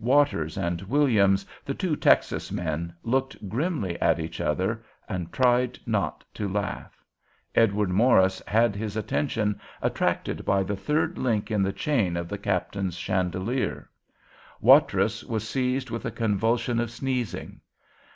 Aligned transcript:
Waters 0.00 0.58
and 0.58 0.82
Williams, 0.82 1.46
the 1.64 1.72
two 1.72 1.96
Texas 1.96 2.52
men, 2.52 2.92
looked 3.04 3.48
grimly 3.48 3.98
at 4.02 4.20
each 4.20 4.38
other 4.38 4.84
and 5.08 5.32
tried 5.32 5.78
not 5.86 6.22
to 6.34 6.46
laugh. 6.46 7.02
Edward 7.54 7.88
Morris 7.88 8.42
had 8.46 8.76
his 8.76 8.98
attention 8.98 9.58
attracted 9.80 10.44
by 10.44 10.62
the 10.62 10.76
third 10.76 11.16
link 11.16 11.50
in 11.50 11.62
the 11.62 11.72
chain 11.72 12.18
of 12.18 12.28
the 12.28 12.36
captain's 12.36 12.96
chandelier. 12.96 13.88
Watrous 14.60 15.24
was 15.24 15.48
seized 15.48 15.88
with 15.88 16.04
a 16.04 16.10
convulsion 16.10 16.80
of 16.80 16.90
sneezing. 16.90 17.62